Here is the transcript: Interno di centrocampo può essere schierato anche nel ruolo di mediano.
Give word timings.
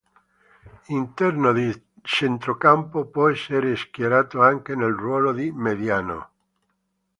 Interno 0.87 1.53
di 1.53 1.71
centrocampo 2.01 3.05
può 3.05 3.29
essere 3.29 3.75
schierato 3.75 4.41
anche 4.41 4.73
nel 4.73 4.93
ruolo 4.95 5.31
di 5.31 5.51
mediano. 5.51 6.29